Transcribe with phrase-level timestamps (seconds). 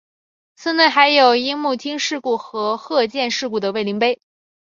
[0.55, 4.19] 寺内还有樱木町事故和鹤见事故的慰灵碑。